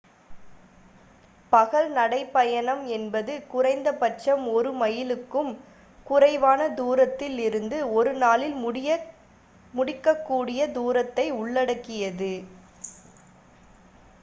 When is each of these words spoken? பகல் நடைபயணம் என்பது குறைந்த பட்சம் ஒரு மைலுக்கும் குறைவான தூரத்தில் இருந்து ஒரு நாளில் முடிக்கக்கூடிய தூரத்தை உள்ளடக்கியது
பகல் 1.51 1.89
நடைபயணம் 1.91 2.81
என்பது 2.89 3.33
குறைந்த 3.47 3.89
பட்சம் 3.93 4.45
ஒரு 4.51 4.69
மைலுக்கும் 4.73 5.51
குறைவான 6.07 6.69
தூரத்தில் 6.73 7.37
இருந்து 7.39 7.77
ஒரு 7.93 8.13
நாளில் 8.17 8.57
முடிக்கக்கூடிய 9.73 10.71
தூரத்தை 10.71 11.27
உள்ளடக்கியது 11.35 12.33